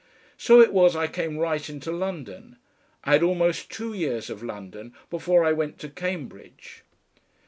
[0.35, 2.57] So it was I came right into London;
[3.03, 6.81] I had almost two years of London before I went to Cambridge.